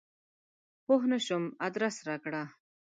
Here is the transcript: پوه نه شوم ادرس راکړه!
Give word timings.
پوه 0.85 1.03
نه 1.11 1.19
شوم 1.25 1.43
ادرس 1.67 1.95
راکړه! 2.07 2.43